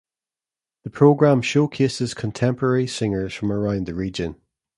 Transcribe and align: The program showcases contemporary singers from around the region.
The 0.83 0.89
program 0.89 1.43
showcases 1.43 2.15
contemporary 2.15 2.87
singers 2.87 3.35
from 3.35 3.51
around 3.51 3.85
the 3.85 3.93
region. 3.93 4.41